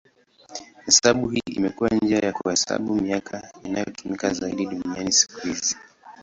[0.85, 5.77] Hesabu hii imekuwa njia ya kuhesabu miaka inayotumika zaidi duniani siku hizi.